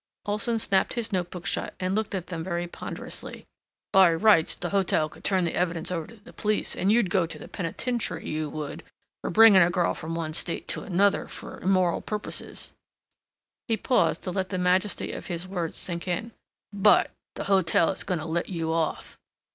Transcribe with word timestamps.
Olson 0.25 0.57
snapped 0.57 0.95
his 0.95 1.13
note 1.13 1.29
book 1.29 1.45
shut 1.45 1.75
and 1.79 1.93
looked 1.93 2.15
at 2.15 2.25
them 2.25 2.43
very 2.43 2.65
ponderously. 2.67 3.45
"By 3.93 4.11
rights 4.11 4.55
the 4.55 4.71
hotel 4.71 5.07
could 5.07 5.23
turn 5.23 5.43
the 5.43 5.53
evidence 5.53 5.91
over 5.91 6.07
to 6.07 6.15
the 6.15 6.33
police 6.33 6.75
and 6.75 6.91
you'd 6.91 7.11
go 7.11 7.27
to 7.27 7.47
penitentiary, 7.47 8.27
you 8.27 8.49
would, 8.49 8.81
for 9.21 9.29
bringin' 9.29 9.61
a 9.61 9.69
girl 9.69 9.93
from 9.93 10.15
one 10.15 10.33
State 10.33 10.67
to 10.69 10.89
'nother 10.89 11.25
f'r 11.27 11.61
immoral 11.61 12.01
purp'ses—" 12.01 12.71
He 13.67 13.77
paused 13.77 14.23
to 14.23 14.31
let 14.31 14.49
the 14.49 14.57
majesty 14.57 15.11
of 15.11 15.27
his 15.27 15.47
words 15.47 15.77
sink 15.77 16.07
in. 16.07 16.31
"But—the 16.73 17.43
hotel 17.43 17.91
is 17.91 18.03
going 18.03 18.21
to 18.21 18.25
let 18.25 18.49
you 18.49 18.71
off." 18.73 19.19